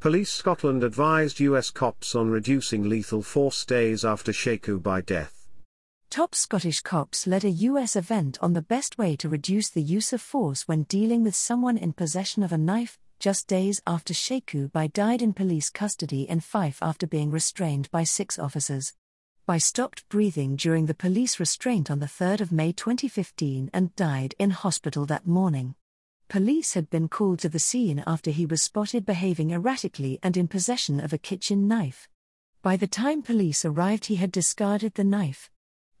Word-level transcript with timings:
Police 0.00 0.30
Scotland 0.30 0.84
advised 0.84 1.40
US 1.40 1.70
cops 1.70 2.14
on 2.14 2.30
reducing 2.30 2.88
lethal 2.88 3.20
force 3.20 3.64
days 3.64 4.04
after 4.04 4.30
Sheku 4.30 4.80
Bayoh 4.80 5.04
death. 5.04 5.48
Top 6.08 6.36
Scottish 6.36 6.82
cops 6.82 7.26
led 7.26 7.44
a 7.44 7.50
US 7.50 7.96
event 7.96 8.38
on 8.40 8.52
the 8.52 8.62
best 8.62 8.96
way 8.96 9.16
to 9.16 9.28
reduce 9.28 9.70
the 9.70 9.82
use 9.82 10.12
of 10.12 10.20
force 10.20 10.68
when 10.68 10.84
dealing 10.84 11.24
with 11.24 11.34
someone 11.34 11.76
in 11.76 11.92
possession 11.92 12.44
of 12.44 12.52
a 12.52 12.58
knife, 12.58 12.96
just 13.18 13.48
days 13.48 13.82
after 13.88 14.14
Sheku 14.14 14.70
Bayoh 14.70 14.92
died 14.92 15.20
in 15.20 15.32
police 15.32 15.68
custody 15.68 16.22
in 16.28 16.38
Fife 16.38 16.78
after 16.80 17.08
being 17.08 17.32
restrained 17.32 17.90
by 17.90 18.04
six 18.04 18.38
officers. 18.38 18.94
Bayoh 19.48 19.60
stopped 19.60 20.08
breathing 20.08 20.54
during 20.54 20.86
the 20.86 20.94
police 20.94 21.40
restraint 21.40 21.90
on 21.90 21.98
the 21.98 22.06
3rd 22.06 22.40
of 22.40 22.52
May 22.52 22.70
2015 22.70 23.68
and 23.74 23.96
died 23.96 24.36
in 24.38 24.50
hospital 24.50 25.06
that 25.06 25.26
morning. 25.26 25.74
Police 26.28 26.74
had 26.74 26.90
been 26.90 27.08
called 27.08 27.38
to 27.38 27.48
the 27.48 27.58
scene 27.58 28.04
after 28.06 28.30
he 28.30 28.44
was 28.44 28.60
spotted 28.60 29.06
behaving 29.06 29.50
erratically 29.50 30.18
and 30.22 30.36
in 30.36 30.46
possession 30.46 31.00
of 31.00 31.14
a 31.14 31.18
kitchen 31.18 31.66
knife. 31.66 32.06
By 32.60 32.76
the 32.76 32.86
time 32.86 33.22
police 33.22 33.64
arrived, 33.64 34.06
he 34.06 34.16
had 34.16 34.30
discarded 34.30 34.92
the 34.92 35.04
knife. 35.04 35.50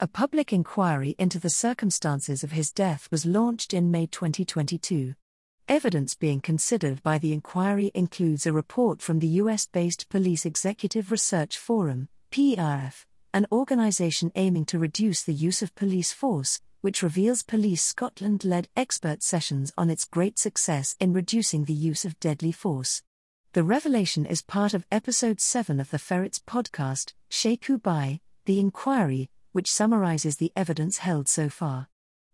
A 0.00 0.08
public 0.08 0.52
inquiry 0.52 1.14
into 1.16 1.38
the 1.38 1.48
circumstances 1.48 2.42
of 2.42 2.50
his 2.50 2.72
death 2.72 3.06
was 3.12 3.24
launched 3.24 3.72
in 3.72 3.92
May 3.92 4.06
2022. 4.06 5.14
Evidence 5.68 6.16
being 6.16 6.40
considered 6.40 7.04
by 7.04 7.18
the 7.18 7.32
inquiry 7.32 7.92
includes 7.94 8.46
a 8.46 8.52
report 8.52 9.00
from 9.00 9.20
the 9.20 9.40
US 9.42 9.66
based 9.66 10.08
Police 10.08 10.44
Executive 10.44 11.12
Research 11.12 11.56
Forum, 11.56 12.08
PERF, 12.32 13.06
an 13.32 13.46
organization 13.52 14.32
aiming 14.34 14.64
to 14.66 14.78
reduce 14.80 15.22
the 15.22 15.34
use 15.34 15.62
of 15.62 15.74
police 15.76 16.12
force, 16.12 16.60
which 16.86 17.02
reveals 17.02 17.42
Police 17.42 17.82
Scotland 17.82 18.44
led 18.44 18.68
expert 18.76 19.20
sessions 19.20 19.72
on 19.76 19.90
its 19.90 20.04
great 20.04 20.38
success 20.38 20.94
in 21.00 21.12
reducing 21.12 21.64
the 21.64 21.72
use 21.72 22.04
of 22.04 22.20
deadly 22.20 22.52
force. 22.52 23.02
The 23.54 23.64
revelation 23.64 24.24
is 24.24 24.40
part 24.40 24.72
of 24.72 24.86
episode 24.92 25.40
7 25.40 25.80
of 25.80 25.90
the 25.90 25.98
Ferrets 25.98 26.38
podcast, 26.38 27.12
Sheku 27.28 27.82
Bayoh, 27.82 28.20
The 28.44 28.60
Inquiry, 28.60 29.28
which 29.50 29.68
summarizes 29.68 30.36
the 30.36 30.52
evidence 30.54 30.98
held 30.98 31.26
so 31.26 31.48
far. 31.48 31.88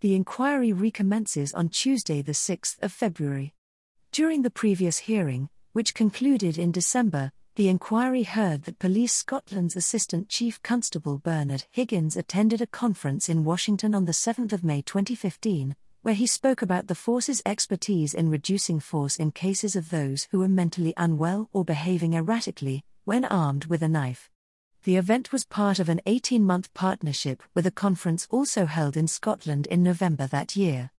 The 0.00 0.14
inquiry 0.14 0.72
recommences 0.72 1.52
on 1.52 1.68
Tuesday, 1.68 2.22
the 2.22 2.30
6th 2.30 2.80
of 2.80 2.92
February. 2.92 3.52
During 4.12 4.42
the 4.42 4.50
previous 4.62 4.98
hearing, 4.98 5.48
which 5.72 5.92
concluded 5.92 6.56
in 6.56 6.70
December, 6.70 7.32
the 7.56 7.68
inquiry 7.70 8.22
heard 8.22 8.64
that 8.64 8.78
Police 8.78 9.14
Scotland's 9.14 9.76
Assistant 9.76 10.28
Chief 10.28 10.62
Constable 10.62 11.16
Bernard 11.16 11.64
Higgins 11.70 12.14
attended 12.14 12.60
a 12.60 12.66
conference 12.66 13.30
in 13.30 13.44
Washington 13.44 13.94
on 13.94 14.04
the 14.04 14.12
7th 14.12 14.52
of 14.52 14.62
May 14.62 14.82
2015, 14.82 15.74
where 16.02 16.14
he 16.14 16.26
spoke 16.26 16.60
about 16.60 16.86
the 16.86 16.94
force's 16.94 17.40
expertise 17.46 18.12
in 18.12 18.28
reducing 18.28 18.78
force 18.78 19.16
in 19.16 19.30
cases 19.30 19.74
of 19.74 19.88
those 19.88 20.28
who 20.30 20.40
were 20.40 20.48
mentally 20.48 20.92
unwell 20.98 21.48
or 21.50 21.64
behaving 21.64 22.12
erratically 22.12 22.84
when 23.04 23.24
armed 23.24 23.64
with 23.64 23.82
a 23.82 23.88
knife. 23.88 24.28
The 24.82 24.96
event 24.96 25.32
was 25.32 25.46
part 25.46 25.78
of 25.78 25.88
an 25.88 26.02
18 26.04 26.44
month 26.44 26.74
partnership 26.74 27.42
with 27.54 27.66
a 27.66 27.70
conference 27.70 28.28
also 28.30 28.66
held 28.66 28.98
in 28.98 29.08
Scotland 29.08 29.66
in 29.68 29.82
November 29.82 30.26
that 30.26 30.56
year. 30.56 30.90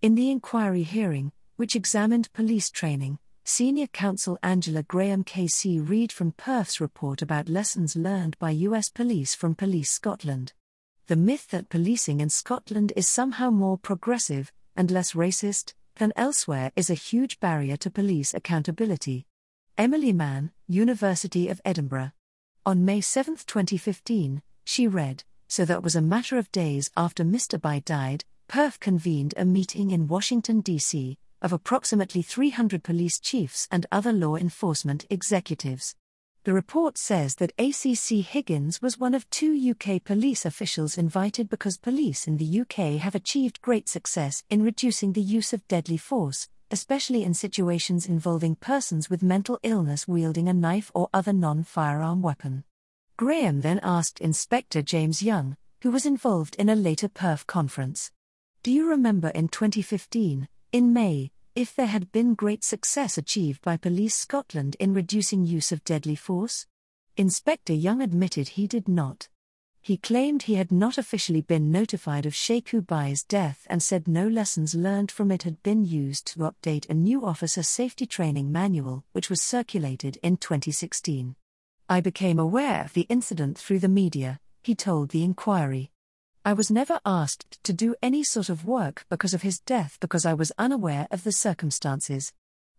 In 0.00 0.14
the 0.14 0.30
inquiry 0.30 0.84
hearing, 0.84 1.32
which 1.56 1.74
examined 1.74 2.32
police 2.32 2.70
training, 2.70 3.18
Senior 3.46 3.88
Counsel 3.88 4.38
Angela 4.42 4.82
Graham 4.82 5.22
KC 5.22 5.86
read 5.86 6.10
from 6.10 6.32
PERF's 6.32 6.80
report 6.80 7.20
about 7.20 7.46
lessons 7.46 7.94
learned 7.94 8.38
by 8.38 8.50
US 8.50 8.88
police 8.88 9.34
from 9.34 9.54
Police 9.54 9.90
Scotland. 9.90 10.54
The 11.08 11.16
myth 11.16 11.48
that 11.50 11.68
policing 11.68 12.22
in 12.22 12.30
Scotland 12.30 12.94
is 12.96 13.06
somehow 13.06 13.50
more 13.50 13.76
progressive 13.76 14.50
and 14.74 14.90
less 14.90 15.12
racist 15.12 15.74
than 15.96 16.14
elsewhere 16.16 16.72
is 16.74 16.88
a 16.88 16.94
huge 16.94 17.38
barrier 17.38 17.76
to 17.76 17.90
police 17.90 18.32
accountability. 18.32 19.26
Emily 19.76 20.14
Mann, 20.14 20.50
University 20.66 21.50
of 21.50 21.60
Edinburgh. 21.66 22.12
On 22.64 22.82
May 22.86 23.02
7, 23.02 23.36
2015, 23.36 24.40
she 24.64 24.88
read 24.88 25.22
So 25.48 25.66
that 25.66 25.82
was 25.82 25.94
a 25.94 26.00
matter 26.00 26.38
of 26.38 26.50
days 26.50 26.90
after 26.96 27.22
Mr. 27.24 27.60
Bayoh 27.60 27.84
died, 27.84 28.24
PERF 28.48 28.80
convened 28.80 29.34
a 29.36 29.44
meeting 29.44 29.90
in 29.90 30.08
Washington, 30.08 30.62
D.C 30.62 31.18
of 31.44 31.52
approximately 31.52 32.22
300 32.22 32.82
police 32.82 33.20
chiefs 33.20 33.68
and 33.70 33.84
other 33.92 34.12
law 34.12 34.34
enforcement 34.34 35.04
executives. 35.10 35.94
The 36.44 36.54
report 36.54 36.96
says 36.96 37.34
that 37.36 37.52
ACC 37.58 38.24
Higgins 38.24 38.80
was 38.80 38.98
one 38.98 39.14
of 39.14 39.28
two 39.28 39.54
UK 39.54 40.02
police 40.02 40.46
officials 40.46 40.96
invited 40.96 41.50
because 41.50 41.76
police 41.76 42.26
in 42.26 42.38
the 42.38 42.60
UK 42.60 42.98
have 43.00 43.14
achieved 43.14 43.60
great 43.60 43.90
success 43.90 44.42
in 44.48 44.62
reducing 44.62 45.12
the 45.12 45.22
use 45.22 45.52
of 45.52 45.68
deadly 45.68 45.98
force, 45.98 46.48
especially 46.70 47.24
in 47.24 47.34
situations 47.34 48.06
involving 48.06 48.56
persons 48.56 49.10
with 49.10 49.22
mental 49.22 49.58
illness 49.62 50.08
wielding 50.08 50.48
a 50.48 50.54
knife 50.54 50.90
or 50.94 51.10
other 51.12 51.32
non 51.32 51.62
firearm 51.62 52.22
weapon. 52.22 52.64
Graham 53.18 53.60
then 53.60 53.80
asked 53.82 54.18
Inspector 54.18 54.80
James 54.82 55.22
Young, 55.22 55.58
who 55.82 55.90
was 55.90 56.06
involved 56.06 56.56
in 56.56 56.70
a 56.70 56.74
later 56.74 57.08
PERF 57.08 57.46
conference. 57.46 58.10
Do 58.62 58.72
you 58.72 58.88
remember 58.88 59.28
in 59.28 59.48
2015, 59.48 60.48
in 60.72 60.92
May, 60.92 61.30
if 61.54 61.76
there 61.76 61.86
had 61.86 62.10
been 62.10 62.34
great 62.34 62.64
success 62.64 63.16
achieved 63.16 63.62
by 63.62 63.76
Police 63.76 64.16
Scotland 64.16 64.76
in 64.80 64.92
reducing 64.92 65.46
use 65.46 65.70
of 65.70 65.84
deadly 65.84 66.16
force? 66.16 66.66
Inspector 67.16 67.72
Young 67.72 68.02
admitted 68.02 68.48
he 68.48 68.66
did 68.66 68.88
not. 68.88 69.28
He 69.80 69.96
claimed 69.96 70.42
he 70.42 70.56
had 70.56 70.72
not 70.72 70.98
officially 70.98 71.42
been 71.42 71.70
notified 71.70 72.26
of 72.26 72.32
Sheku 72.32 72.84
Bayoh's 72.84 73.22
death 73.22 73.66
and 73.70 73.80
said 73.80 74.08
no 74.08 74.26
lessons 74.26 74.74
learned 74.74 75.12
from 75.12 75.30
it 75.30 75.44
had 75.44 75.62
been 75.62 75.84
used 75.84 76.26
to 76.28 76.40
update 76.40 76.88
a 76.90 76.94
new 76.94 77.24
officer 77.24 77.62
safety 77.62 78.06
training 78.06 78.50
manual, 78.50 79.04
which 79.12 79.30
was 79.30 79.40
circulated 79.40 80.18
in 80.22 80.38
2016. 80.38 81.36
I 81.88 82.00
became 82.00 82.38
aware 82.40 82.82
of 82.82 82.94
the 82.94 83.06
incident 83.10 83.58
through 83.58 83.78
the 83.78 83.88
media, 83.88 84.40
he 84.62 84.74
told 84.74 85.10
the 85.10 85.22
inquiry. 85.22 85.92
I 86.46 86.52
was 86.52 86.70
never 86.70 87.00
asked 87.06 87.64
to 87.64 87.72
do 87.72 87.94
any 88.02 88.22
sort 88.22 88.50
of 88.50 88.66
work 88.66 89.06
because 89.08 89.32
of 89.32 89.40
his 89.40 89.60
death 89.60 89.96
because 89.98 90.26
I 90.26 90.34
was 90.34 90.52
unaware 90.58 91.08
of 91.10 91.24
the 91.24 91.32
circumstances. 91.32 92.34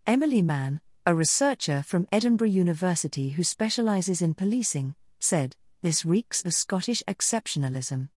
Emily 0.05 0.43
Mann, 0.43 0.81
a 1.03 1.15
researcher 1.15 1.81
from 1.81 2.07
Edinburgh 2.11 2.49
University 2.49 3.29
who 3.29 3.43
specializes 3.43 4.21
in 4.21 4.35
policing, 4.35 4.93
said, 5.19 5.55
This 5.81 6.05
reeks 6.05 6.45
of 6.45 6.53
Scottish 6.53 7.01
exceptionalism. 7.07 8.09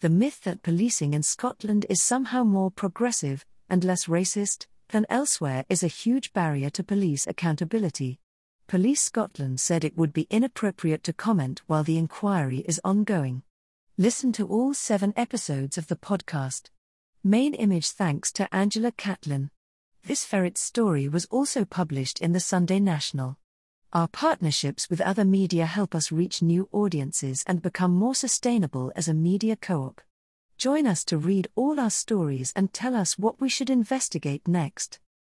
The 0.00 0.10
myth 0.10 0.42
that 0.42 0.62
policing 0.62 1.14
in 1.14 1.22
Scotland 1.22 1.86
is 1.88 2.02
somehow 2.02 2.44
more 2.44 2.70
progressive 2.70 3.46
and 3.70 3.82
less 3.82 4.04
racist 4.04 4.66
than 4.90 5.06
elsewhere 5.08 5.64
is 5.70 5.82
a 5.82 5.86
huge 5.86 6.34
barrier 6.34 6.68
to 6.68 6.84
police 6.84 7.26
accountability. 7.26 8.20
Police 8.66 9.00
Scotland 9.00 9.60
said 9.60 9.82
it 9.82 9.96
would 9.96 10.12
be 10.12 10.26
inappropriate 10.28 11.02
to 11.04 11.14
comment 11.14 11.62
while 11.66 11.84
the 11.84 11.96
inquiry 11.96 12.58
is 12.68 12.82
ongoing. 12.84 13.42
Listen 14.00 14.32
to 14.32 14.46
all 14.46 14.72
seven 14.72 15.12
episodes 15.14 15.76
of 15.76 15.88
the 15.88 15.94
podcast. 15.94 16.70
Main 17.22 17.52
image 17.52 17.90
thanks 17.90 18.32
to 18.32 18.48
Angela 18.50 18.92
Catlin. 18.92 19.50
This 20.04 20.24
ferret 20.24 20.56
story 20.56 21.06
was 21.06 21.26
also 21.26 21.66
published 21.66 22.18
in 22.18 22.32
the 22.32 22.40
Sunday 22.40 22.80
National. 22.80 23.36
Our 23.92 24.08
partnerships 24.08 24.88
with 24.88 25.02
other 25.02 25.26
media 25.26 25.66
help 25.66 25.94
us 25.94 26.10
reach 26.10 26.40
new 26.40 26.66
audiences 26.72 27.44
and 27.46 27.60
become 27.60 27.92
more 27.92 28.14
sustainable 28.14 28.90
as 28.96 29.06
a 29.06 29.12
media 29.12 29.54
co 29.54 29.82
op. 29.82 30.00
Join 30.56 30.86
us 30.86 31.04
to 31.04 31.18
read 31.18 31.48
all 31.54 31.78
our 31.78 31.90
stories 31.90 32.54
and 32.56 32.72
tell 32.72 32.96
us 32.96 33.18
what 33.18 33.38
we 33.38 33.50
should 33.50 33.68
investigate 33.68 34.48
next. 34.48 34.98